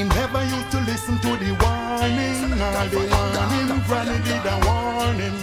He 0.00 0.06
never 0.08 0.42
used 0.42 0.70
to 0.70 0.80
listen 0.80 1.18
to 1.18 1.36
the 1.36 1.52
warning. 1.60 2.56
All 2.56 2.88
the 2.88 3.04
warning, 3.12 3.84
Granny 3.84 4.16
did 4.24 4.46
a 4.48 4.56
warning. 4.64 5.36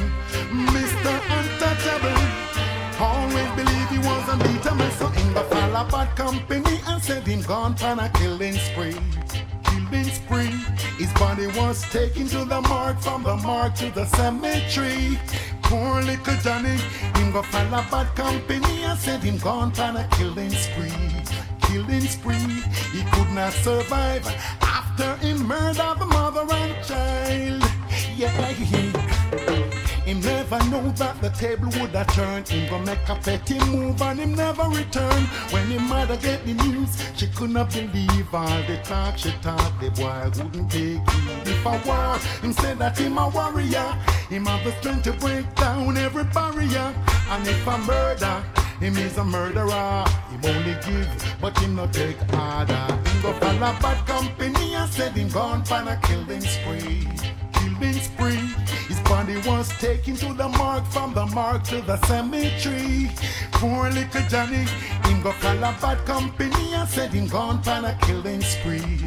Mr. 0.74 1.14
Untouchable 1.38 2.18
always 3.00 3.50
believed 3.54 3.92
he 3.92 4.00
was 4.00 4.28
unbeatable, 4.28 4.90
so 4.98 5.06
in 5.22 5.32
the 5.36 5.44
fall 5.52 5.78
of 5.78 5.92
bad 5.92 6.10
company 6.18 6.80
and 6.88 7.04
said 7.04 7.28
him 7.28 7.44
gone 7.44 7.76
on 7.84 8.00
a 8.00 8.10
killing 8.18 8.54
spree. 8.54 8.98
Killing 9.64 10.10
spree. 10.10 10.50
His 10.98 11.14
body 11.14 11.46
was 11.60 11.84
taken 11.92 12.26
to 12.30 12.44
the 12.44 12.60
morgue, 12.62 13.00
from 13.00 13.22
the 13.22 13.36
morgue 13.36 13.76
to 13.76 13.92
the 13.92 14.06
cemetery. 14.06 15.20
Poor 15.62 16.02
little 16.02 16.38
Johnny, 16.38 16.78
him 17.14 17.32
go 17.32 17.44
fall 17.44 17.68
a 17.68 17.86
bad 17.92 18.08
company 18.16 18.86
and 18.86 18.98
said 18.98 19.22
him 19.22 19.38
gone 19.38 19.72
on 19.80 19.98
a 19.98 20.08
killing 20.14 20.50
spree. 20.50 21.18
Killing 21.68 22.02
spree, 22.02 22.64
he 22.94 23.04
could 23.12 23.30
not 23.32 23.52
survive 23.52 24.26
after 24.62 25.18
he 25.18 25.34
murdered 25.34 26.00
the 26.00 26.06
mother 26.06 26.46
and 26.50 26.86
child. 26.86 27.62
Yeah, 28.16 28.30
he. 28.54 28.88
him 30.10 30.22
never 30.22 30.60
know 30.70 30.90
that 30.92 31.22
the 31.22 31.30
table 31.32 31.68
would 31.80 31.92
have 31.92 32.08
turned. 32.16 32.48
Him 32.48 32.70
go 32.70 32.80
make 32.80 33.10
a 33.10 33.16
petty 33.16 33.60
move 33.66 34.02
and 34.02 34.20
him 34.20 34.34
never 34.34 34.64
return. 34.64 35.24
When 35.52 35.68
him 35.68 35.90
mother 35.90 36.16
get 36.16 36.46
the 36.46 36.54
news, 36.54 37.04
she 37.18 37.28
could 37.28 37.50
not 37.50 37.70
believe 37.74 38.34
all 38.34 38.62
the 38.64 38.78
talk 38.84 39.18
she 39.18 39.32
talk. 39.42 39.80
The 39.82 39.92
boy 39.92 40.32
wouldn't 40.42 40.72
take 40.72 41.02
it 41.02 41.48
if 41.48 41.68
I 41.68 41.78
war. 41.86 42.18
Him 42.42 42.54
said 42.54 42.80
that 42.80 42.98
him 42.98 43.18
a 43.18 43.28
warrior. 43.28 43.92
Him 44.30 44.46
have 44.46 44.64
the 44.64 44.72
strength 44.80 45.04
to 45.04 45.14
break 45.14 45.54
down 45.56 45.98
every 45.98 46.24
barrier. 46.24 46.94
And 47.30 47.46
if 47.46 47.68
I 47.68 47.78
murder, 47.78 48.44
him 48.80 48.98
is 48.98 49.18
a 49.18 49.24
murderer. 49.24 50.06
Him 50.30 50.42
only 50.44 50.76
give, 50.86 51.36
but 51.42 51.58
him 51.60 51.76
not 51.76 51.94
take 51.94 52.20
order. 52.34 52.88
Him 53.08 53.22
go 53.22 53.34
follow 53.34 53.74
bad 53.82 54.06
company 54.06 54.76
and 54.76 54.90
said 54.92 55.14
him 55.14 55.30
gone 55.30 55.64
for 55.66 55.82
a 55.82 56.00
killing 56.04 56.42
spree. 56.42 57.08
Killing 57.54 57.94
spree. 57.94 58.68
His 58.88 59.00
body 59.02 59.38
was 59.48 59.70
taken 59.80 60.16
to 60.18 60.34
the 60.34 60.48
morgue, 60.48 60.86
from 60.88 61.14
the 61.14 61.26
morgue 61.26 61.64
to 61.66 61.82
the 61.82 61.98
cemetery. 62.06 63.10
Poor 63.54 63.90
little 63.90 64.22
Johnny, 64.30 64.66
him 65.06 65.22
go 65.22 65.32
call 65.34 65.58
a 65.58 65.76
bad 65.82 66.06
company 66.06 66.74
and 66.74 66.88
said 66.88 67.12
him 67.12 67.28
gone 67.28 67.62
for 67.64 67.72
a 67.72 67.98
killing 68.02 68.42
spree. 68.42 69.00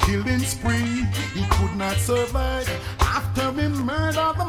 Killing 0.00 0.38
spree, 0.38 1.04
he 1.34 1.44
could 1.50 1.76
not 1.76 1.96
survive 1.96 2.68
after 3.00 3.50
he 3.60 3.68
murdered 3.68 4.36
the 4.38 4.45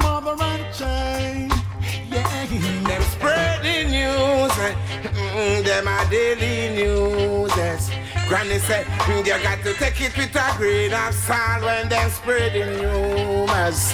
mm, 5.38 5.64
them 5.64 5.88
are 5.88 6.10
daily 6.10 6.76
news. 6.76 7.52
Yes. 7.56 7.90
Granny 8.28 8.60
said, 8.60 8.86
mm, 8.86 9.26
you 9.26 9.38
got 9.44 9.64
to 9.64 9.74
take 9.74 10.02
it 10.02 10.18
with 10.18 10.36
a 10.36 10.58
grain 10.58 10.94
of 10.94 11.14
salt 11.14 11.64
when 11.64 11.88
them 11.90 12.10
spreading 12.10 12.82
rumors. 12.82 13.94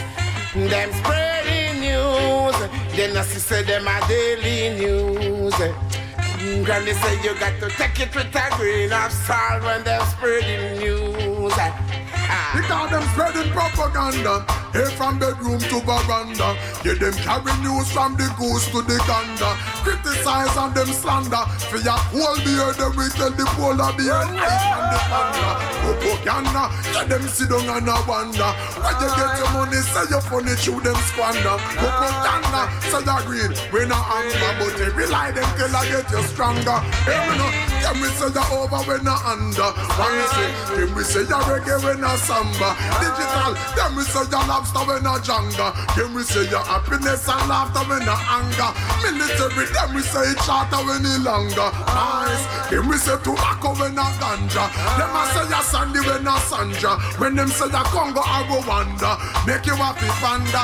Them 0.55 0.89
spreading 0.93 1.81
news. 1.81 2.57
Then 2.95 3.17
I 3.17 3.21
said 3.23 3.67
them 3.67 3.87
are 3.87 4.07
daily 4.07 4.77
news. 4.79 5.53
Mm, 5.53 6.65
Granny 6.65 6.93
said 6.93 7.23
you 7.23 7.33
got 7.39 7.59
to 7.59 7.69
take 7.69 7.99
it 7.99 8.15
with 8.15 8.35
a 8.35 8.47
grain 8.57 8.93
of 8.93 9.11
salt 9.11 9.63
when 9.63 9.83
them 9.83 10.01
spreading 10.07 10.79
news. 10.79 11.53
Ah. 11.55 12.53
Because 12.55 12.89
them 12.91 13.03
spreading 13.13 13.51
propaganda 13.51 14.62
Hey 14.73 14.89
from 14.97 15.19
bedroom 15.19 15.61
to 15.69 15.77
veranda. 15.85 16.57
Yeah 16.81 16.97
them 16.97 17.13
carry 17.21 17.53
news 17.61 17.93
from 17.93 18.17
the 18.17 18.25
goose 18.41 18.65
to 18.73 18.81
the 18.81 18.97
gander. 19.05 19.53
Criticize 19.85 20.57
and 20.57 20.73
them 20.73 20.89
slander. 20.89 21.45
For 21.69 21.77
your 21.77 21.93
whole 22.09 22.41
beer 22.41 22.73
them 22.73 22.97
we 22.97 23.05
tell 23.13 23.29
the 23.29 23.45
polar 23.53 23.93
bear 23.93 24.25
Nice 24.33 24.65
and 24.73 24.89
the 24.89 24.99
panda. 25.13 25.49
Propaganda. 25.77 26.63
Yeah 26.89 27.05
them 27.05 27.21
sit 27.29 27.53
down 27.53 27.69
and 27.69 27.85
a 27.85 27.95
wonder 28.09 28.49
Where 28.81 28.97
you 28.97 29.09
get 29.13 29.37
your 29.37 29.49
money 29.53 29.77
say 29.77 30.09
you 30.09 30.21
funny 30.25 30.57
through 30.57 30.81
them 30.81 30.97
squander. 31.05 31.57
Propaganda. 31.77 32.61
Say 32.89 33.05
you 33.05 33.19
green 33.29 33.53
We 33.69 33.85
no 33.85 34.01
anger 34.09 34.51
but 34.57 34.81
every 34.81 35.05
lie 35.05 35.37
them 35.37 35.45
tell 35.53 35.69
I 35.69 35.85
get 35.85 36.09
you 36.09 36.23
stronger. 36.33 36.81
Hey 37.05 37.21
me 37.29 37.37
no 37.37 37.72
Yeah 37.83 37.91
me 37.99 38.07
say 38.15 38.31
you 38.31 38.45
over 38.55 38.79
when 38.87 39.03
no 39.03 39.11
under. 39.27 39.69
One 39.99 40.15
say 40.31 40.47
Them 40.71 40.95
we 40.95 41.03
say 41.03 41.27
you 41.27 41.39
reggae 41.43 41.83
when 41.83 41.99
no 41.99 42.15
samba. 42.15 42.71
Digital 43.03 43.51
Them 43.75 43.95
we 43.99 44.03
say 44.07 44.23
you 44.23 44.41
lobster 44.47 44.87
when 44.87 45.03
no 45.03 45.19
janga. 45.19 45.75
Them 45.95 46.13
we 46.15 46.23
say 46.23 46.47
your 46.47 46.63
happiness 46.63 47.27
and 47.27 47.43
laughter 47.51 47.83
when 47.83 48.05
no 48.07 48.15
anger. 48.15 48.71
Military 49.03 49.67
Them 49.67 49.93
we 49.93 50.01
say 50.01 50.31
it 50.31 50.39
shorter 50.47 50.79
when 50.87 51.03
it 51.03 51.19
longer. 51.27 51.69
Nice. 51.91 52.71
Them 52.71 52.87
we 52.87 52.95
say 52.95 53.19
tobacco 53.19 53.75
when 53.75 53.95
no 53.95 54.07
ganja. 54.15 54.63
Them 54.95 55.11
a 55.11 55.21
say 55.35 55.43
you 55.51 55.63
sandy 55.67 55.99
when 56.07 56.23
no 56.23 56.39
sanja. 56.47 56.95
When 57.19 57.35
them 57.35 57.49
say 57.49 57.67
you 57.67 57.83
Congo 57.91 58.21
or 58.23 58.43
Rwanda 58.47 59.19
Make 59.45 59.65
you 59.65 59.75
happy 59.75 60.07
panda. 60.23 60.63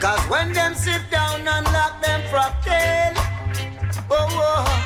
Cause 0.00 0.20
when 0.30 0.52
them 0.52 0.74
sit 0.76 1.02
down 1.10 1.40
and 1.46 1.66
lock 1.66 2.00
them 2.02 2.22
frog 2.30 2.52
tail, 2.62 3.12
oh, 4.10 4.26
oh, 4.30 4.85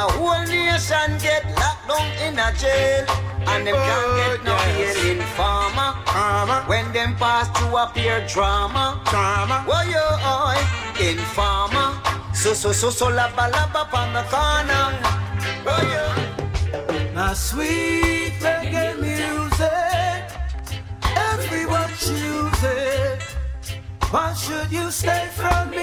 a 0.00 0.12
whole 0.16 0.44
nation 0.46 1.08
get 1.18 1.44
locked 1.60 1.88
down 1.88 2.08
in 2.24 2.38
a 2.38 2.48
jail. 2.62 3.04
And 3.50 3.66
them 3.66 3.74
can't 3.74 4.06
oh, 4.06 4.20
get 4.20 4.44
no 4.44 4.54
bail 4.66 4.96
in 5.10 5.20
farmer. 5.36 5.90
When 6.68 6.92
them 6.92 7.16
pass 7.16 7.46
through 7.56 7.76
a 7.76 7.90
peer 7.94 8.24
drama. 8.26 9.00
Drama. 9.10 9.64
Oh, 9.68 9.84
yo, 9.94 10.04
oh, 10.32 11.06
in 11.06 11.18
farmer. 11.36 11.88
So, 12.34 12.54
so, 12.54 12.72
so, 12.72 12.90
so, 12.90 13.08
la 13.08 13.28
ba 13.36 13.50
la 13.54 13.64
ba 13.72 13.82
on 14.00 14.12
the 14.16 14.24
corner. 14.32 14.86
Oh, 15.72 15.82
yo. 15.92 16.04
My 17.14 17.34
sweet 17.34 18.32
reggae 18.40 18.94
music, 19.00 20.22
everyone 21.16 21.92
chooses. 22.04 23.22
Why 24.10 24.32
should 24.34 24.70
you 24.72 24.90
stay 24.90 25.28
from 25.34 25.70
me 25.70 25.79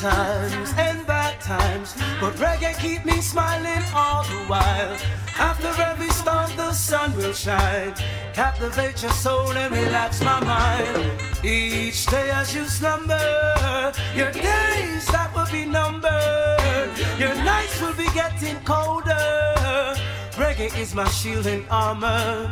times 0.00 0.72
and 0.78 1.06
bad 1.06 1.38
times, 1.42 1.94
but 2.22 2.32
reggae 2.36 2.74
keep 2.80 3.04
me 3.04 3.20
smiling 3.20 3.84
all 3.94 4.24
the 4.24 4.40
while. 4.48 4.96
After 5.38 5.68
every 5.82 6.08
storm, 6.08 6.50
the 6.56 6.72
sun 6.72 7.14
will 7.16 7.34
shine. 7.34 7.92
Captivate 8.32 9.02
your 9.02 9.12
soul 9.12 9.52
and 9.52 9.70
relax 9.74 10.22
my 10.22 10.40
mind. 10.42 11.20
Each 11.44 12.06
day 12.06 12.30
as 12.30 12.54
you 12.54 12.64
slumber, 12.64 13.92
your 14.14 14.32
days 14.32 15.04
that 15.12 15.30
will 15.36 15.50
be 15.52 15.66
numbered. 15.66 16.90
Your 17.18 17.34
nights 17.44 17.78
will 17.82 17.94
be 17.94 18.08
getting 18.14 18.58
colder. 18.64 19.94
Reggae 20.40 20.74
is 20.78 20.94
my 20.94 21.08
shield 21.10 21.46
and 21.46 21.64
armor. 21.70 22.50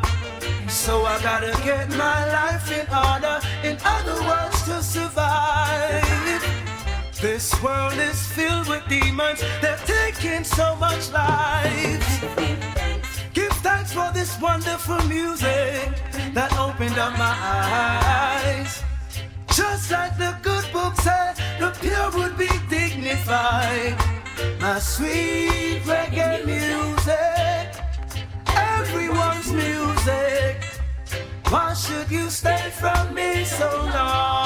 So 0.68 1.02
I 1.06 1.18
gotta 1.22 1.52
get 1.64 1.88
my 1.96 2.20
life 2.30 2.70
in 2.70 2.86
order. 2.92 3.40
In 3.64 3.78
other 3.84 4.20
words. 4.28 4.57
This 7.20 7.60
world 7.60 7.94
is 7.94 8.24
filled 8.28 8.68
with 8.68 8.86
demons. 8.88 9.40
They're 9.60 9.76
taking 9.84 10.44
so 10.44 10.76
much 10.76 11.10
life. 11.10 12.24
Give 13.34 13.50
thanks 13.54 13.92
for 13.92 14.08
this 14.14 14.40
wonderful 14.40 15.02
music 15.08 15.90
that 16.32 16.56
opened 16.56 16.96
up 16.96 17.18
my 17.18 17.34
eyes. 17.42 18.84
Just 19.52 19.90
like 19.90 20.16
the 20.16 20.36
good 20.42 20.64
book 20.72 20.94
said, 21.00 21.34
the 21.58 21.76
pure 21.80 22.10
would 22.12 22.38
be 22.38 22.50
dignified. 22.70 23.96
My 24.60 24.78
sweet 24.78 25.82
reggae 25.86 26.46
music, 26.46 27.82
everyone's 28.46 29.52
music. 29.52 30.62
Why 31.48 31.74
should 31.74 32.08
you 32.12 32.30
stay 32.30 32.70
from 32.78 33.12
me 33.12 33.44
so 33.44 33.68
long? 33.92 34.37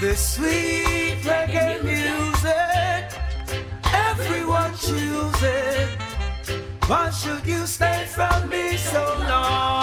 This 0.00 0.36
sweet 0.36 1.18
reggae 1.24 1.84
music, 1.84 3.20
everyone 3.92 4.72
chooses. 4.72 5.90
Why 6.86 7.10
should 7.10 7.46
you 7.46 7.66
stay 7.66 8.06
from 8.06 8.48
me 8.48 8.78
so 8.78 9.02
long? 9.28 9.79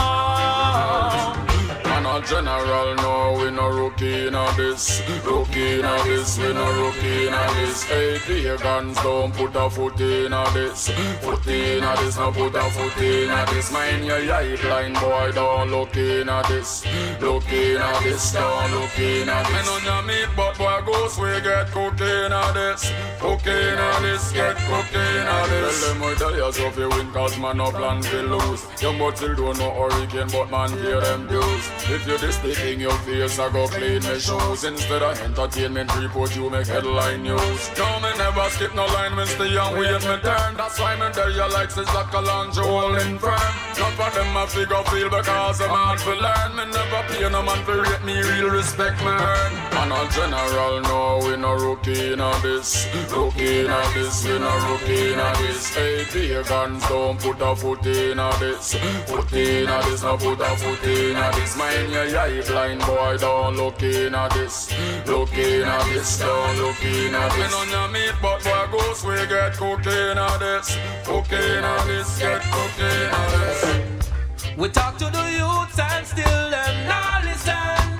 General, 2.27 2.94
no, 2.95 3.39
we 3.39 3.51
no 3.51 3.69
rookie 3.69 4.27
in 4.27 4.33
this 4.57 5.01
Rookie 5.24 5.75
in 5.75 5.81
this, 6.03 6.38
we 6.38 6.51
no 6.51 6.65
rookie 6.83 7.27
in 7.27 7.31
this 7.31 7.83
Hey, 7.83 8.19
pagans, 8.19 8.97
don't 8.97 9.33
put 9.33 9.56
a 9.56 9.69
foot 9.69 10.01
in 10.01 10.31
this 10.53 10.89
Foot 11.21 11.47
in 11.47 11.79
this, 11.79 12.18
no 12.18 12.31
put 12.33 12.53
a 12.53 12.69
foot 12.69 12.97
in 12.97 13.29
this 13.47 13.71
Mind 13.71 14.03
your 14.03 14.18
eye 14.18 14.57
blind, 14.57 14.95
boy, 14.95 15.31
don't 15.31 15.71
look 15.71 15.95
in 15.95 16.27
this 16.50 16.85
Look 17.21 17.50
in 17.50 17.79
this, 18.03 18.33
don't 18.33 18.71
look 18.74 19.00
in 19.00 19.27
this 19.27 19.47
Me 19.47 19.62
no 19.65 19.77
ya 19.85 20.01
meat, 20.01 20.27
but 20.35 20.57
boy, 20.57 20.81
ghost, 20.85 21.21
we 21.21 21.29
get 21.39 21.71
cocaine 21.71 22.33
a 22.33 22.51
this 22.53 22.91
Cocaine 23.19 23.79
a 23.79 24.01
this, 24.01 24.33
get 24.33 24.57
cocaine 24.68 25.27
a 25.27 25.47
this 25.47 25.79
Tell 25.79 25.94
them 25.94 26.09
we 26.09 26.15
tell 26.15 26.35
you 26.35 26.51
so 26.51 26.71
fi 26.71 26.88
win, 26.88 27.09
cause 27.13 27.39
man 27.39 27.56
no 27.56 27.71
plan 27.71 28.01
fi 28.03 28.19
lose 28.19 28.65
Young 28.81 29.00
but 29.00 29.15
still 29.15 29.33
don't 29.33 29.57
know 29.59 29.71
hurricane, 29.71 30.27
but 30.29 30.51
man 30.51 30.71
pay 30.71 31.00
them 31.00 31.25
dues 31.27 31.69
If 31.88 32.06
you 32.06 32.17
this 32.18 32.38
the 32.38 32.54
thing 32.54 32.80
your 32.81 32.98
face, 33.00 33.40
I 33.40 33.52
go 33.52 33.68
clean 33.68 34.04
my 34.04 34.18
shoes 34.18 34.64
Instead 34.64 35.02
of 35.02 35.19
entertainment 35.22 35.96
report, 35.96 36.36
you 36.36 36.50
make 36.50 36.68
headline 36.68 37.24
news 37.24 37.72
Now 37.78 38.00
me 38.00 38.12
never 38.18 38.50
skip 38.50 38.74
no 38.75 38.86
line 38.86 39.16
when 39.16 39.28
stay 39.28 39.52
young, 39.54 39.74
wait 39.78 40.02
me 40.04 40.18
turn. 40.22 40.56
That's 40.58 40.80
why 40.80 40.96
me 40.96 41.08
there 41.14 41.30
you 41.30 41.48
like 41.54 41.72
says 41.72 41.88
like 41.94 42.14
a 42.14 42.22
lunch 42.22 42.58
holding 42.58 43.19
firm. 43.19 43.54
Not 43.80 43.94
for 43.94 44.10
them 44.16 44.38
I 44.38 44.46
figure 44.48 44.84
feel 44.90 45.10
because 45.10 45.62
I'm 45.62 45.69
hard 45.69 46.00
to 46.00 46.14
learn. 46.16 46.50
Me 46.58 46.66
never 46.72 47.02
pay 47.10 47.30
no 47.30 47.42
man 47.44 47.66
to 47.66 47.81
rate 47.81 48.04
me, 48.04 48.16
real 48.22 48.50
respect 48.50 49.00
me 49.02 49.13
earn. 49.13 49.54
And 49.78 49.94
a 49.94 50.02
general, 50.12 50.81
no, 50.81 51.20
we 51.24 51.38
no 51.38 51.54
rookie 51.54 52.13
in 52.13 52.20
this. 52.42 52.88
Rookie 53.12 53.66
in 53.66 53.74
this, 53.94 54.25
we 54.25 54.40
no 54.40 54.54
rookie 54.70 55.13
in 55.13 55.22
this. 55.40 55.75
Hey, 55.75 56.06
pagans 56.06 56.88
don't 56.88 57.20
put 57.20 57.42
a 57.42 57.56
foot 57.56 57.86
in 57.86 58.18
this. 58.40 58.74
Foot 59.06 59.34
in 59.34 59.68
this, 59.86 60.04
no 60.04 60.18
put 60.18 60.40
a 60.40 60.56
foot 60.58 60.84
in 60.84 61.16
this. 61.36 61.58
Mind 61.58 61.94
your 62.06 62.20
eye 62.20 62.42
blind 62.48 62.82
boy, 62.82 63.18
don't 63.18 63.56
look 63.56 63.82
in 63.82 64.14
this. 64.34 64.72
Look 65.08 65.34
in 65.34 65.68
this, 65.90 66.20
don't 66.20 66.58
look 66.58 66.84
in 66.84 67.12
this. 67.12 67.38
Me 67.38 67.44
on 67.44 67.70
your 67.70 67.88
meat, 67.90 68.14
but 68.22 68.44
boy 68.44 68.68
goes 68.72 69.04
we 69.04 69.16
get 69.28 69.54
cocaine 69.54 70.18
in 70.18 70.40
this. 70.40 70.78
Cocaine 71.04 71.64
in 71.64 71.88
this, 71.88 72.20
get 72.20 72.42
cocaine 72.44 73.14
in 73.14 73.40
this. 73.40 74.10
We 74.58 74.70
talk 74.70 74.98
to 74.98 75.06
the 75.06 75.26
youths 75.32 75.80
and 75.80 76.06
still 76.06 76.50
them 76.50 76.88
not 76.88 77.24
listen. 77.24 77.97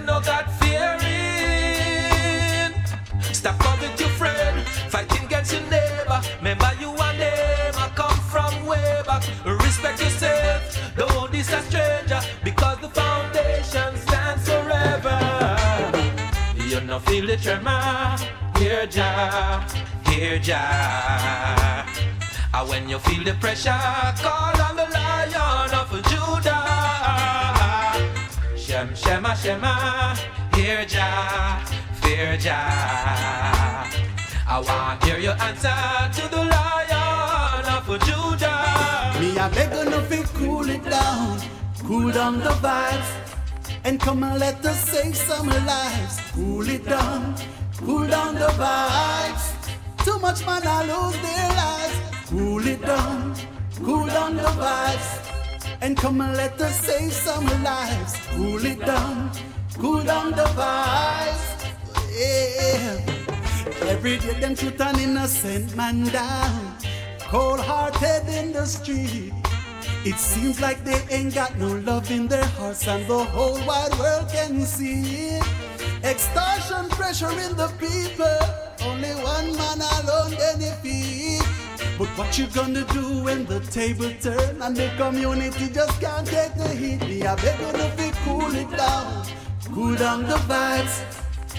Them 0.00 0.06
no 0.06 0.20
God 0.20 0.46
fearing. 0.60 1.00
Stop 3.32 3.58
covet 3.58 3.98
your 4.00 4.08
friend, 4.10 4.66
fighting 4.88 5.24
against 5.24 5.52
your 5.52 5.62
neighbor. 5.62 6.20
Remember 6.38 6.70
you 6.80 6.90
and 6.90 7.20
them, 7.20 7.74
I 7.76 7.90
come 7.94 8.18
from 8.32 8.66
way 8.66 9.02
back. 9.06 9.22
Respect 9.44 10.00
yourself, 10.00 10.96
don't 10.96 11.32
diss 11.32 11.52
a 11.52 11.60
stranger, 11.62 12.20
because 12.44 12.78
the 12.80 12.88
foundation 12.88 13.96
stands 13.96 14.48
forever. 14.48 15.18
You 16.56 16.80
no 16.80 16.98
feel 16.98 17.26
the 17.26 17.36
tremor, 17.36 18.16
hear 18.58 18.86
Jah, 18.86 19.66
hear 20.06 20.38
Jah. 20.38 21.86
And 22.52 22.68
when 22.68 22.88
you 22.88 22.98
feel 22.98 23.24
the 23.24 23.34
pressure, 23.34 23.70
call 24.22 24.60
on 24.60 24.76
the 24.76 24.86
lion 24.92 25.09
Shem, 28.80 28.94
Shema, 28.94 29.34
Shema, 29.34 30.16
hear 30.54 30.86
Jah, 30.86 31.62
fear 32.00 32.38
Jah. 32.38 33.84
I 34.48 34.58
want 34.58 35.02
to 35.02 35.06
hear 35.06 35.18
your 35.18 35.34
answer 35.34 35.68
to 36.16 36.30
the 36.30 36.44
lion 36.46 37.66
of 37.76 37.84
Judah. 38.06 39.20
Me 39.20 39.36
a 39.36 39.50
beg 39.50 39.70
you 39.92 40.00
fi 40.08 40.22
cool 40.32 40.70
it 40.70 40.82
down, 40.84 41.38
cool 41.84 42.10
down 42.10 42.38
the 42.38 42.56
vibes, 42.64 43.10
and 43.84 44.00
come 44.00 44.22
and 44.22 44.40
let 44.40 44.64
us 44.64 44.88
save 44.88 45.14
some 45.14 45.48
lives. 45.48 46.18
Cool 46.32 46.66
it 46.66 46.86
down, 46.86 47.34
cool 47.84 48.06
down 48.06 48.34
the 48.36 48.48
vibes. 48.56 49.44
Too 50.06 50.18
much 50.20 50.46
man 50.46 50.62
I 50.66 50.80
lose 50.88 51.20
their 51.20 51.48
lives. 51.62 52.30
Cool 52.30 52.66
it 52.66 52.80
down, 52.80 53.34
cool 53.84 54.06
down 54.06 54.36
the 54.36 54.52
vibes, 54.56 55.29
and 55.82 55.96
come 55.96 56.20
and 56.20 56.36
let 56.36 56.60
us 56.60 56.80
save 56.80 57.12
some 57.12 57.46
lives. 57.62 58.16
Cool 58.34 58.64
it 58.64 58.80
down, 58.84 59.30
cool 59.78 60.02
down 60.02 60.30
the 60.32 60.48
vibes. 60.58 61.46
Yeah. 62.18 63.00
Every 63.88 64.18
day 64.18 64.38
them 64.40 64.54
shoot 64.54 64.80
an 64.80 64.98
innocent 64.98 65.74
man 65.76 66.04
down, 66.04 66.76
cold 67.28 67.60
hearted 67.60 68.28
in 68.28 68.52
the 68.52 68.66
street. 68.66 69.32
It 70.04 70.16
seems 70.16 70.60
like 70.60 70.84
they 70.84 71.00
ain't 71.10 71.34
got 71.34 71.58
no 71.58 71.68
love 71.68 72.10
in 72.10 72.26
their 72.28 72.44
hearts, 72.56 72.86
and 72.88 73.06
the 73.06 73.24
whole 73.24 73.58
wide 73.66 73.94
world 73.98 74.28
can 74.32 74.60
see 74.62 75.36
it. 75.36 75.44
Extortion, 76.02 76.88
pressure 76.90 77.30
in 77.30 77.56
the 77.56 77.68
people. 77.78 78.40
Only 78.88 79.12
one 79.22 79.54
man 79.56 79.80
alone 80.00 80.30
benefit. 80.30 81.49
But 82.00 82.08
what 82.16 82.38
you 82.38 82.46
gonna 82.46 82.82
do 82.94 83.24
when 83.24 83.44
the 83.44 83.60
table 83.60 84.10
turn 84.22 84.62
and 84.62 84.74
the 84.74 84.88
community 84.96 85.68
just 85.68 86.00
can't 86.00 86.26
take 86.26 86.54
the 86.54 86.68
heat? 86.68 87.00
Me, 87.02 87.22
I 87.26 87.34
beg 87.36 87.60
you 87.60 87.72
to 87.72 88.12
cool 88.24 88.54
it 88.54 88.70
down, 88.74 89.26
cool 89.66 89.94
down 89.96 90.22
the 90.22 90.36
vibes, 90.48 91.04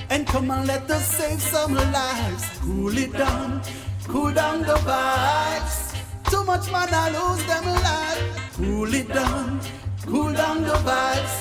and 0.10 0.26
come 0.26 0.50
and 0.50 0.66
let 0.66 0.90
us 0.90 1.06
save 1.16 1.40
some 1.40 1.76
lives. 1.76 2.44
Cool 2.60 2.98
it 2.98 3.14
down, 3.14 3.62
cool 4.08 4.34
down 4.34 4.64
the 4.64 4.78
vibes. 4.90 5.96
Too 6.32 6.44
much 6.44 6.72
man, 6.72 6.90
I 6.92 7.10
lose 7.12 7.46
them 7.46 7.68
alive. 7.68 8.52
Cool 8.58 8.94
it 8.96 9.10
down, 9.10 9.62
cool 10.08 10.34
down 10.34 10.64
the 10.64 10.80
vibes. 10.90 11.36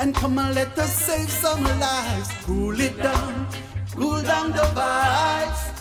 And 0.00 0.14
come 0.14 0.38
and 0.38 0.54
let 0.54 0.78
us 0.78 0.90
save 0.90 1.28
some 1.28 1.64
lives. 1.64 2.30
Cool 2.46 2.80
it 2.80 2.96
down, 2.96 3.46
cool 3.94 4.22
down 4.22 4.52
the 4.52 4.68
vibes. 4.72 5.71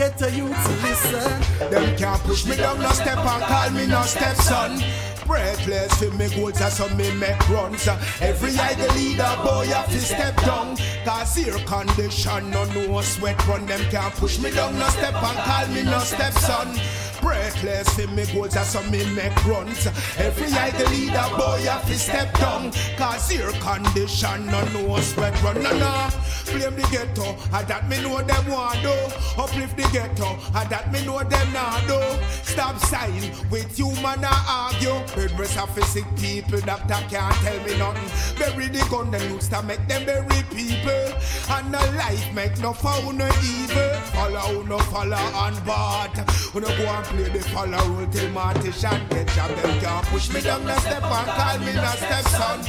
Get 0.00 0.22
a 0.22 0.30
to 0.30 0.44
listen. 0.80 1.70
Them 1.70 1.94
can't 1.98 2.22
push 2.22 2.46
me 2.46 2.56
down 2.56 2.80
no 2.80 2.88
step 2.88 3.18
and 3.18 3.42
call 3.42 3.68
me 3.68 3.86
no 3.86 4.00
stepson. 4.00 4.82
Breathless 5.26 5.92
for 5.98 6.10
me 6.16 6.34
goals 6.34 6.58
and 6.58 6.72
so 6.72 6.88
me 6.96 7.12
make 7.16 7.46
runs. 7.50 7.86
Every 8.18 8.58
eye 8.58 8.72
the 8.72 8.90
leader 8.94 9.30
boy 9.44 9.66
have 9.66 9.90
to 9.90 9.98
step 9.98 10.34
down. 10.38 10.78
Cause 11.04 11.34
here 11.34 11.58
condition 11.66 12.50
no 12.50 12.64
no 12.64 13.02
sweat 13.02 13.46
run. 13.46 13.66
Them 13.66 13.82
can't 13.90 14.14
push 14.14 14.38
me 14.38 14.50
down 14.50 14.78
no 14.78 14.88
step 14.88 15.12
and 15.22 15.38
call 15.38 15.66
me 15.66 15.82
no 15.82 15.98
stepson. 15.98 16.80
Breathless 17.20 17.88
for 17.94 18.08
me 18.08 18.24
goals 18.32 18.56
and 18.56 18.66
so 18.66 18.82
me 18.90 19.04
make 19.14 19.44
runs. 19.44 19.86
Every 20.18 20.46
eye 20.52 20.70
the 20.70 20.88
leader 20.90 21.26
boy 21.36 21.62
have 21.68 21.86
to 21.86 21.98
step 21.98 22.32
down. 22.38 22.72
Cause 22.96 23.30
here 23.30 23.52
condition 23.60 24.46
no 24.46 24.64
no 24.72 25.00
sweat 25.00 25.40
run. 25.42 25.62
No 25.62 25.78
no. 25.78 26.08
Blame 26.46 26.74
the 26.74 26.82
ghetto, 26.90 27.36
and 27.54 27.68
that 27.68 27.88
me 27.88 28.02
know 28.02 28.20
them 28.22 28.50
want 28.50 28.82
do. 28.82 28.90
Uplift 29.38 29.76
the 29.76 29.88
ghetto, 29.92 30.36
and 30.54 30.68
that 30.68 30.90
me 30.92 31.04
know 31.06 31.22
them 31.22 31.52
not 31.52 31.86
do. 31.86 32.00
Stop 32.42 32.76
sign 32.78 33.30
with 33.50 33.78
you 33.78 33.92
man 34.02 34.24
a 34.24 34.32
argue. 34.48 34.98
Bed 35.14 35.38
rest 35.38 35.58
of 35.58 35.70
sick 35.84 36.04
people, 36.16 36.60
doctor 36.60 36.98
can't 37.08 37.34
tell 37.36 37.60
me 37.62 37.78
nothing. 37.78 38.10
Bury 38.38 38.66
the 38.66 38.84
gun, 38.90 39.10
them 39.12 39.22
used 39.32 39.52
to 39.52 39.62
make 39.62 39.86
them 39.86 40.04
bury 40.04 40.42
people. 40.50 41.06
And 41.50 41.70
no 41.70 41.78
life 41.94 42.34
make 42.34 42.58
no 42.58 42.72
foul 42.72 43.12
no 43.12 43.28
evil. 43.44 43.94
Follow 44.10 44.62
no 44.62 44.78
follow 44.90 45.16
and 45.16 45.64
bad. 45.64 46.18
When 46.52 46.64
I 46.64 46.76
go 46.76 46.84
and 46.84 47.09
the 47.16 47.40
follow 47.50 47.84
rule 47.88 48.06
till 48.10 48.30
Martian 48.30 49.08
get 49.10 49.28
job, 49.28 49.50
them 49.50 49.80
can't 49.80 50.06
push 50.06 50.32
me 50.32 50.40
down 50.40 50.64
the 50.64 50.78
step 50.80 51.02
and 51.02 51.26
call 51.26 51.58
me 51.58 51.72
no 51.74 51.90
stepson. 51.96 52.60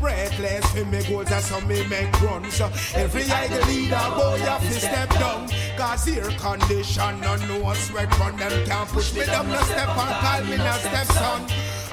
Breathless 0.00 0.66
for 0.72 0.84
me 0.84 1.02
goals 1.04 1.30
and 1.30 1.44
some 1.44 1.66
me 1.66 1.86
make 1.88 2.20
runs. 2.20 2.60
Every 2.94 3.22
the 3.22 3.64
leader 3.66 4.08
boy 4.16 4.38
have 4.44 4.60
to 4.60 4.80
step 4.80 5.10
down. 5.10 5.48
Cause 5.76 6.04
here 6.04 6.30
condition 6.38 7.20
no 7.20 7.36
no 7.36 7.72
sweat 7.74 8.18
run 8.18 8.36
them 8.36 8.66
can't 8.66 8.88
push 8.88 9.14
me 9.14 9.24
down 9.24 9.48
the 9.48 9.62
step 9.64 9.88
and 9.88 10.14
call 10.20 10.44
me 10.44 10.56
no 10.58 10.72
stepson. 10.72 11.46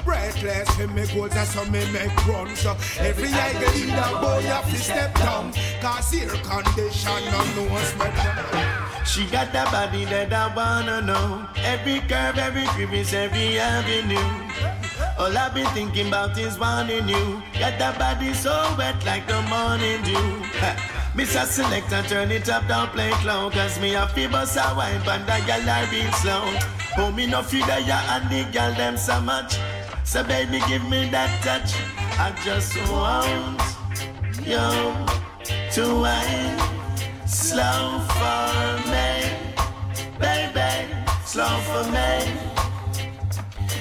Breathless 0.04 0.68
for 0.76 0.88
me 0.88 1.06
goals 1.14 1.34
and 1.34 1.48
some 1.48 1.70
me 1.72 1.90
make 1.90 2.26
runs. 2.26 2.66
Every 2.98 3.28
the 3.28 3.72
leader 3.74 4.18
boy 4.20 4.42
have 4.42 4.70
to 4.70 4.76
step 4.78 5.14
down. 5.14 5.52
Cause 5.80 6.10
here 6.10 6.28
condition 6.28 7.24
no 7.30 7.44
no 7.56 7.78
sweat 7.78 8.16
run. 8.16 8.83
She 9.04 9.26
got 9.26 9.52
that 9.52 9.70
body 9.70 10.04
that 10.06 10.32
I 10.32 10.54
wanna 10.54 11.02
know. 11.02 11.46
Every 11.56 12.00
curve, 12.00 12.38
every 12.38 12.66
crevice, 12.68 13.12
every 13.12 13.58
avenue. 13.58 14.44
All 15.18 15.36
I've 15.36 15.54
been 15.54 15.66
thinking 15.68 16.08
about 16.08 16.36
is 16.38 16.58
wanting 16.58 17.08
you. 17.08 17.42
Got 17.58 17.78
that 17.78 17.98
body 17.98 18.32
so 18.32 18.74
wet 18.76 19.04
like 19.04 19.26
the 19.26 19.40
morning 19.42 20.02
dew. 20.02 20.42
Mr. 21.14 21.44
Selector, 21.44 22.02
turn 22.08 22.32
it 22.32 22.48
up, 22.48 22.66
don't 22.66 22.90
play 22.90 23.10
clown. 23.22 23.52
Cause 23.52 23.78
me 23.78 23.94
a 23.94 24.08
feel 24.08 24.30
bust 24.30 24.56
a 24.56 24.74
wine, 24.74 25.00
but 25.04 25.20
the 25.26 25.38
girl 25.46 25.70
I 25.70 25.86
real 25.92 26.12
slow. 26.14 26.42
Oh, 26.96 27.12
me 27.12 27.26
no 27.26 27.42
that 27.42 27.86
ya 27.86 28.00
and 28.16 28.28
the 28.30 28.50
girl 28.52 28.72
them 28.74 28.96
so 28.96 29.20
much. 29.20 29.56
So 30.04 30.24
baby, 30.24 30.60
give 30.66 30.88
me 30.88 31.08
that 31.10 31.30
touch. 31.44 31.74
I 32.18 32.32
just 32.42 32.74
want 32.90 33.60
you 34.44 34.64
to 35.72 36.00
wine 36.00 36.83
slow 37.26 38.00
for 38.16 38.90
me, 38.90 39.30
baby, 40.18 40.94
slow 41.24 41.54
for 41.70 41.84
me. 41.90 42.38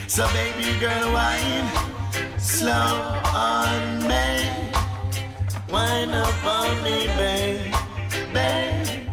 So 0.08 0.28
baby 0.34 0.80
girl, 0.80 1.14
wine 1.14 1.68
slow 2.38 3.20
on 3.34 4.08
me, 4.08 4.50
wine 5.70 6.12
up 6.12 6.46
on 6.46 6.84
me, 6.84 7.08
baby, 7.18 7.72
baby, 8.34 9.10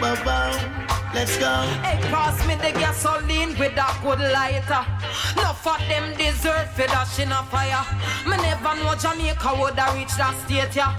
ba 0.00 0.80
Let's 1.12 1.36
go. 1.38 1.52
Hey, 1.82 1.98
pass 2.08 2.46
me 2.46 2.54
the 2.54 2.70
gasoline 2.78 3.58
with 3.58 3.76
a 3.76 3.90
good 4.02 4.20
lighter. 4.20 4.86
No 5.36 5.52
for 5.52 5.78
them 5.88 6.16
deserve 6.16 6.70
for 6.72 6.86
dash 6.86 7.18
in 7.18 7.32
a 7.32 7.42
fire. 7.50 7.84
Me 8.26 8.36
never 8.36 8.74
know 8.82 8.94
Jamaica 8.94 9.50
would 9.60 9.78
have 9.78 9.94
reached 9.94 10.16
that 10.16 10.34
state, 10.44 10.74
yeah. 10.74 10.94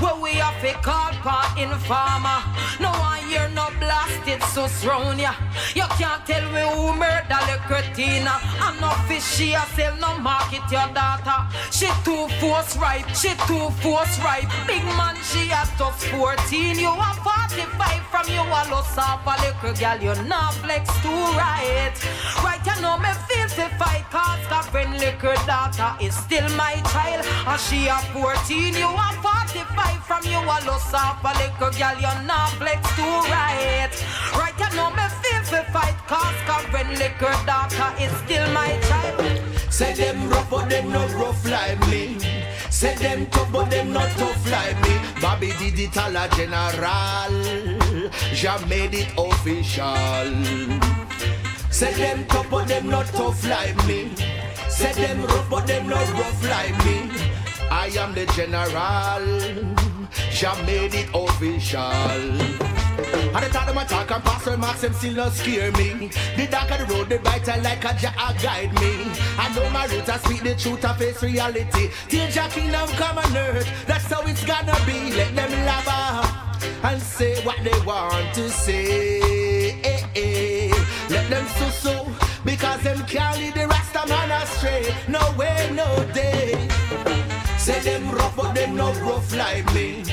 Where 0.00 0.16
we 0.16 0.34
have 0.40 0.62
a 0.64 0.72
call 0.80 1.12
for 1.24 1.44
informer. 1.60 2.40
No 2.80 2.90
one 3.00 3.20
hear 3.28 3.48
no 3.54 3.68
blasted 3.78 4.42
so 4.54 4.66
strong, 4.66 5.18
yeah. 5.18 5.36
You 5.74 5.86
can't 5.98 6.24
tell 6.26 6.44
me 6.52 6.62
who 6.74 6.94
murder 6.96 7.40
the 7.48 7.56
cretina. 7.68 8.40
And 8.64 8.80
no 8.80 8.90
fish 9.08 9.24
she 9.24 9.56
sell 9.74 9.96
no 9.96 10.18
market 10.18 10.64
your 10.70 10.88
daughter. 10.94 11.40
She 11.70 11.88
too 12.04 12.28
force 12.40 12.76
ripe, 12.76 13.08
she 13.14 13.34
too 13.46 13.70
force 13.82 14.18
ripe. 14.20 14.48
Big 14.66 14.84
man 14.96 15.16
she 15.22 15.50
a 15.50 15.62
just 15.78 16.06
14. 16.08 16.78
You 16.78 16.88
are 16.88 17.14
45 17.20 18.02
from 18.10 18.28
you 18.32 18.40
a 18.40 18.62
loss 18.70 18.96
off 18.98 19.26
a 19.26 19.34
little 19.42 19.74
girl. 19.74 19.98
You're 20.00 20.22
not 20.24 20.54
flex 20.54 20.88
too 21.02 21.22
right. 21.36 21.94
Right 22.42 22.60
you 22.64 22.82
know 22.82 22.98
me 22.98 23.10
feel 23.28 23.48
to 23.56 23.68
fight 23.80 24.04
cause 24.10 24.44
her 24.52 24.62
friend 24.70 24.92
little 25.00 25.34
daughter 25.46 25.90
is 26.04 26.14
still 26.14 26.46
my 26.56 26.76
child. 26.92 27.24
And 27.48 27.60
she 27.60 27.88
a 27.88 27.96
14. 28.12 28.74
You 28.74 28.86
are 28.86 29.16
45 29.24 30.04
from 30.04 30.22
you 30.30 30.38
a 30.38 30.56
loss 30.68 30.92
off 30.92 31.24
a 31.24 31.32
little 31.40 31.72
girl. 31.72 31.96
you're 31.96 32.22
not 32.28 32.50
flex 32.60 32.80
too 32.96 33.16
right. 33.32 33.94
Right 34.36 34.56
you 34.60 34.70
know 34.76 34.90
me 34.90 35.06
feel 35.22 35.42
to 35.52 35.60
fight 35.72 35.96
cause 36.06 36.40
her 36.48 36.62
friend 36.70 36.90
little 37.00 37.36
daughter 37.48 37.90
is 37.98 38.12
still 38.22 38.46
my 38.52 38.76
child. 38.88 39.24
Say 39.72 39.94
them 39.94 40.28
rough 40.28 40.50
but 40.50 40.68
them 40.68 40.90
not 40.90 41.10
rough 41.14 41.42
like 41.48 41.80
me. 41.88 42.18
Say 42.68 42.94
them 42.96 43.24
tough 43.26 43.50
but 43.52 43.70
them 43.70 43.92
not 43.92 44.10
tough 44.20 44.50
like 44.50 44.78
me. 44.82 44.94
Bobby 45.22 45.52
Digital 45.58 46.14
a 46.14 46.28
general. 46.36 47.34
Jah 48.34 48.60
made 48.68 48.94
it 48.94 49.08
official. 49.16 50.85
Say 51.76 51.92
them 51.92 52.24
tough 52.28 52.48
but 52.50 52.68
them 52.68 52.88
not 52.88 53.04
tough 53.08 53.46
like 53.46 53.76
me. 53.86 54.14
Say 54.66 54.94
them 54.94 55.26
rough 55.26 55.50
but 55.50 55.66
them 55.66 55.86
not 55.86 56.10
rough 56.14 56.42
like 56.48 56.74
me. 56.86 57.10
I 57.70 57.88
am 57.98 58.14
the 58.14 58.24
general. 58.32 59.76
Jah 60.30 60.56
made 60.64 60.94
it 60.94 61.10
official. 61.12 61.82
And 63.36 63.44
the 63.44 63.50
time 63.52 63.66
them 63.66 63.76
attack 63.76 64.10
and 64.10 64.24
pass 64.24 64.46
remarks, 64.46 64.80
them 64.80 64.94
still 64.94 65.16
not 65.16 65.32
scare 65.32 65.70
me. 65.72 66.08
The 66.34 66.46
dark 66.50 66.70
of 66.70 66.88
the 66.88 66.94
road, 66.94 67.10
the 67.10 67.18
brighter 67.18 67.60
like 67.60 67.84
a 67.84 67.92
jar 68.00 68.32
guide 68.42 68.72
me. 68.80 69.12
I 69.36 69.52
know 69.54 69.68
my 69.68 69.84
roots, 69.84 70.08
I 70.08 70.16
speak 70.16 70.44
the 70.44 70.54
truth, 70.54 70.82
I 70.82 70.96
face 70.96 71.22
reality. 71.22 71.90
Till 72.08 72.26
Jah 72.30 72.48
kingdom 72.48 72.88
come 72.96 73.18
on 73.18 73.36
earth, 73.36 73.68
that's 73.86 74.10
how 74.10 74.22
it's 74.22 74.46
gonna 74.46 74.78
be. 74.86 75.12
Let 75.12 75.36
them 75.36 75.52
laugh 75.66 76.64
and 76.84 77.02
say 77.02 77.44
what 77.44 77.62
they 77.62 77.78
want 77.84 78.32
to 78.32 78.48
say. 78.48 79.35
Them 81.28 81.46
so 81.58 81.68
so, 81.70 82.06
because 82.44 82.80
them 82.82 83.04
can't 83.06 83.38
lead 83.38 83.54
the 83.54 83.66
Rasta 83.66 84.06
man 84.08 84.30
astray. 84.30 84.94
No 85.08 85.20
way, 85.36 85.70
no 85.72 85.88
day. 86.12 86.68
Say 87.58 87.80
them 87.80 88.10
rough, 88.12 88.36
but 88.36 88.54
them 88.54 88.76
not 88.76 88.96
rough 89.00 89.34
like 89.36 89.66
me. 89.74 90.04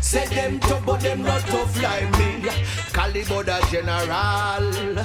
Say 0.00 0.26
them 0.26 0.60
tough, 0.60 0.86
but 0.86 1.00
them 1.00 1.22
not 1.22 1.40
tough 1.42 1.82
like 1.82 2.10
me. 2.18 2.48
Caliber 2.92 3.42
the 3.42 3.58
general, 3.70 5.04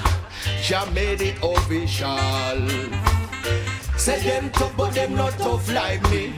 Jah 0.61 0.85
made 0.93 1.21
it 1.21 1.37
official. 1.41 2.67
Say 3.97 4.21
them 4.21 4.51
tough, 4.51 4.75
but 4.77 4.93
them 4.93 5.15
not 5.15 5.33
tough 5.39 5.67
like 5.73 6.03
me. 6.11 6.33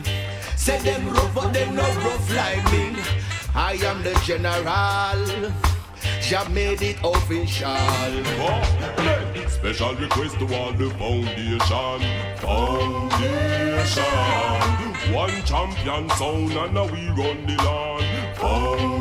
Say 0.55 0.79
them 0.79 1.09
rough, 1.09 1.35
but 1.35 1.53
them 1.53 1.75
not 1.75 1.95
rough 1.97 2.33
like 2.33 2.63
me. 2.71 2.95
I 3.53 3.73
am 3.83 4.03
the 4.03 4.13
general. 4.25 5.76
Jah 6.27 6.49
made 6.49 6.81
it 6.81 6.97
official. 7.05 7.73
Special 9.47 9.95
request 9.95 10.37
to 10.39 10.55
all 10.55 10.73
the 10.73 10.89
foundation. 10.99 12.01
Foundation. 12.43 14.03
One 15.13 15.41
champion 15.45 16.09
sound 16.09 16.51
and 16.51 16.73
now 16.73 16.85
we 16.87 17.07
run 17.11 17.45
the 17.47 17.55
land. 17.63 18.37
Foundation. 18.37 18.96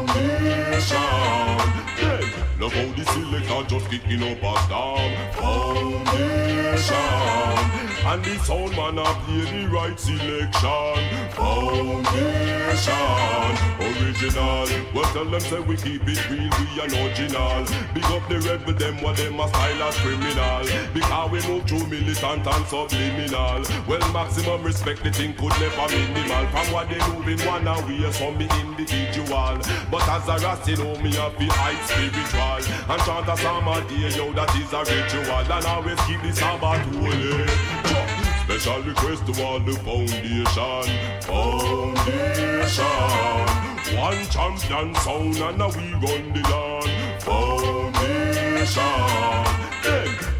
Look 2.66 2.74
how 2.74 2.92
the 2.96 3.04
selector 3.04 3.62
just 3.68 3.86
kicking 3.92 4.22
up 4.24 4.42
a 4.42 4.58
storm. 4.64 5.14
Foundation. 5.38 6.96
And 8.04 8.24
the 8.24 8.38
sound 8.42 8.72
man 8.74 8.98
a 8.98 9.04
the 9.28 9.68
right 9.70 10.00
selection. 10.00 10.98
Foundation. 11.30 12.26
Original. 13.78 14.66
Well, 14.92 15.04
tell 15.12 15.24
them 15.26 15.40
say 15.40 15.60
we 15.60 15.76
keep 15.76 16.02
it 16.08 16.30
real, 16.30 16.50
we 16.58 16.80
are 16.80 16.88
original. 17.06 17.64
Big 17.94 18.04
up 18.06 18.28
the 18.28 18.40
rebel, 18.40 18.74
them 18.74 19.00
what 19.02 19.16
them 19.16 19.38
a 19.38 19.46
style 19.48 19.82
as 19.84 19.96
criminal. 19.98 20.66
Because 20.92 21.30
we 21.30 21.40
move 21.46 21.64
through 21.68 21.86
militant 21.86 22.46
and 22.46 22.66
subliminal. 22.66 23.62
Well, 23.86 24.12
maximum 24.12 24.62
respect, 24.64 25.04
the 25.04 25.12
thing 25.12 25.34
could 25.34 25.52
never 25.60 25.88
minimal. 25.94 26.46
From 26.48 26.72
what 26.72 26.88
they 26.88 26.98
moving 27.12 27.38
one 27.46 27.68
away, 27.68 28.10
some 28.10 28.36
be 28.38 28.48
individual. 28.58 29.60
But 29.90 30.08
as 30.08 30.28
a 30.28 30.38
rast, 30.44 30.66
you 30.66 30.76
know 30.76 30.96
me 30.96 31.16
a 31.16 31.30
be 31.38 31.46
high 31.46 31.76
spiritual. 31.86 32.55
And 32.64 33.02
chant 33.02 33.28
a 33.28 33.32
a 33.32 33.80
day, 33.88 34.08
yo, 34.16 34.32
that 34.32 34.48
is 34.56 34.72
a 34.72 34.80
ritual. 34.80 35.52
And 35.52 35.66
always 35.66 36.00
keep 36.06 36.22
the 36.22 36.32
Sabbath 36.32 36.80
eh? 36.80 36.88
holy. 36.96 37.46
Special 38.44 38.80
request 38.82 39.26
to 39.26 39.32
all 39.44 39.60
the 39.60 39.72
foundation. 39.84 40.86
Foundation. 41.28 42.46
One 43.96 44.26
champion 44.30 44.94
sound 44.96 45.36
and 45.36 45.58
now 45.58 45.68
we 45.68 45.92
run 45.92 46.32
the 46.32 46.40
land. 46.48 46.90
Foundation. 47.22 47.76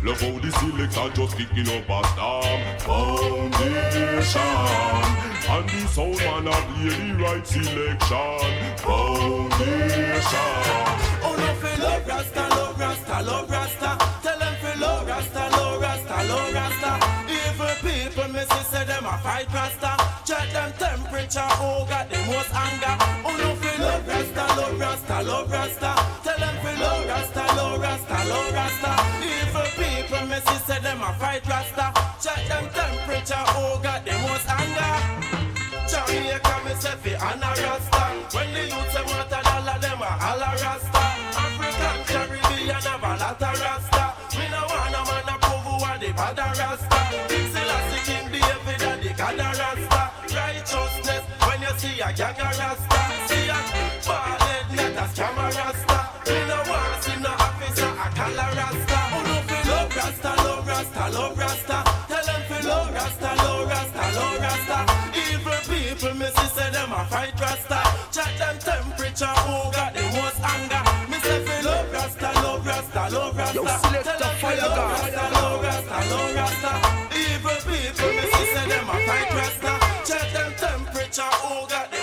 Love 0.05 0.21
how 0.21 0.39
the 0.39 0.51
selector 0.53 1.09
just 1.15 1.37
kicking 1.37 1.69
up 1.69 1.91
a 1.91 2.01
storm. 2.09 2.61
Foundation. 2.79 4.16
Sound 5.97 6.19
man 6.19 6.47
a 6.47 6.53
play 6.53 6.91
the 6.93 7.17
right 7.25 7.47
selection. 7.47 8.39
Foundation. 8.85 10.29
Oh 11.25 11.35
no, 11.41 11.49
feel 11.57 11.79
love 11.83 12.07
Rasta, 12.07 12.49
love 12.53 12.79
Rasta, 12.79 13.23
love 13.23 13.49
Rasta. 13.49 13.91
Tell 14.21 14.39
them 14.39 14.55
feel 14.61 14.79
love 14.79 15.09
Rasta, 15.09 15.49
love 15.57 15.81
Rasta, 15.81 16.17
love 16.29 16.53
Rasta. 16.53 16.93
Evil 17.33 17.75
people, 17.81 18.29
me 18.29 18.45
say 18.45 18.85
them 18.85 19.07
a 19.07 19.17
fight 19.25 19.49
Rasta. 19.55 19.97
Check 20.27 20.53
them 20.53 20.71
temperature, 20.77 21.49
oh 21.65 21.87
got 21.89 22.11
the 22.11 22.19
most 22.29 22.53
anger. 22.53 22.95
Oh 23.25 23.33
no, 23.41 23.55
feel 23.57 23.81
love 23.81 24.07
Rasta, 24.07 24.45
love 24.61 24.79
Rasta, 24.79 25.23
love 25.23 25.51
Rasta. 25.51 25.93
Tell 26.23 26.39
them 26.39 26.57
feel 26.61 26.79
love 26.79 27.09
Rasta, 27.09 27.45
love 27.57 27.81
Rasta, 27.81 28.19
love 28.29 28.53
Rasta. 28.53 28.93
Evil 29.25 29.69
people, 29.81 30.27
me 30.29 30.37
say 30.67 30.79
them 30.81 31.01
a 31.01 31.16
Jamaica, 36.17 36.55
me 36.65 36.73
say 36.81 36.97
fi 37.03 37.13
Anna 37.15 37.51
Rasta. 37.61 38.03
When 38.33 38.49
the 38.55 38.63
youth 38.73 38.91
say 38.93 39.05
want 39.05 39.29
a 39.29 39.41
dollar, 39.45 39.79
them 39.85 40.01
a 40.01 40.11
holla 40.23 40.51
Rasta. 40.65 41.03
African 41.45 41.99
Caribbean 42.09 42.83
have 42.89 43.05
a 43.05 43.13
lot 43.21 43.43
of 43.43 43.61
Rasta. 43.61 44.05
Me 44.37 44.45
no 44.49 44.61
want 44.65 44.97
a 44.97 45.01
man 45.09 45.29
a 45.29 45.37
prove 45.45 45.65
who 45.67 45.75
a 45.85 45.93
the 46.01 46.11
bad 46.17 46.39
a 46.41 46.47
Rasta. 46.57 46.99
Big 47.29 47.47
Selassie 47.53 48.03
King 48.09 48.27
David 48.33 48.83
and 48.89 49.03
the 49.05 49.11
God 49.13 49.41
a 49.45 49.49
Rasta. 49.61 50.03
Righteousness 50.33 51.25
when 51.45 51.61
you 51.61 51.73
see 51.77 52.01
a 52.01 52.09
gang 52.17 52.41
a 52.41 52.49
Rasta. 52.61 53.01
See 53.29 53.49
a 53.53 53.59
bald 54.09 54.41
head 54.41 54.67
not 54.73 54.97
a 54.97 55.05
scam 55.13 55.37
a 55.37 55.47
Rasta. 55.53 55.99
Me 56.27 56.39
no 56.49 56.59
want 56.65 56.97
see 57.05 57.19
no 57.21 57.33
officer 57.45 57.93
a 57.93 58.07
call 58.17 58.41
Rasta. 58.57 58.99
Oh 59.13 59.23
no 59.29 59.37
fi 59.49 59.59
love 59.69 59.93
Rasta, 59.97 60.31
love 60.45 60.65
Rasta, 60.67 61.05
love 61.13 61.39
Rasta. 61.39 61.79
Tell 62.09 62.25
them 62.25 62.43
fi 62.49 62.59
love 62.65 62.95
Rasta, 62.97 63.31
love 63.45 63.69
Rasta, 63.69 64.05
love 64.17 64.41
Rasta 64.41 65.16
people, 65.69 66.15
me 66.15 66.27
see 66.27 66.49
say 66.55 66.71
them 66.71 66.93
a 66.93 67.05
fight 67.07 67.39
Rasta. 67.41 67.81
Check 68.13 68.39
them 68.39 68.59
temperature, 68.59 69.37
who 69.47 69.73
got 69.73 69.95
the 69.95 70.03
most 70.15 70.41
anger? 70.41 70.83
Me 71.11 71.19
say 71.19 71.45
fi 71.45 71.63
love 71.65 71.93
Rasta, 71.93 72.31
love 72.43 72.67
Rasta, 72.67 73.03
love 73.15 73.37
Rasta. 73.37 73.55
Yo, 73.55 73.67
select 73.67 74.05
the 74.05 74.13
love 74.23 74.91
Rasta, 74.93 75.25
love 75.35 75.63
Rasta, 75.63 75.99
love 76.11 76.35
Rasta. 76.35 76.73
Evil 77.15 77.59
people, 77.67 78.11
me 78.17 78.25
see 78.33 78.47
say 78.55 78.67
them 78.69 78.89
a 78.89 78.97
fight 79.07 79.31
Rasta. 79.35 79.73
Check 80.09 80.27
them 80.33 80.53
temperature, 80.57 81.33
who 81.43 81.67
got 81.69 81.91
the 81.91 81.96